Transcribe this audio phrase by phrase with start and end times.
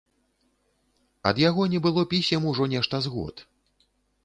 [1.33, 3.35] Ад яго не было пісем ужо нешта з год.